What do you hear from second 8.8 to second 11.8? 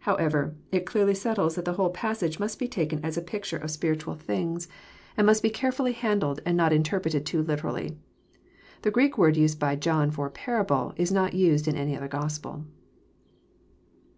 The Greek word used by John for'' parable" is not used in